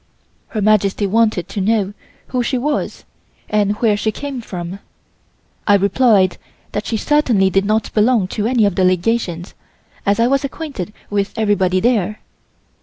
Her 0.47 0.63
Majesty 0.63 1.05
wanted 1.05 1.47
to 1.49 1.61
know 1.61 1.93
who 2.29 2.41
she 2.41 2.57
was 2.57 3.03
and 3.47 3.73
where 3.73 3.95
she 3.95 4.11
came 4.11 4.41
from. 4.41 4.79
I 5.67 5.75
replied 5.75 6.39
that 6.71 6.87
she 6.87 6.97
certainly 6.97 7.51
did 7.51 7.65
not 7.65 7.93
belong 7.93 8.27
to 8.29 8.47
any 8.47 8.65
of 8.65 8.73
the 8.73 8.83
Legations 8.83 9.53
as 10.03 10.19
I 10.19 10.25
was 10.25 10.43
acquainted 10.43 10.91
with 11.11 11.37
everybody 11.37 11.79
there. 11.79 12.17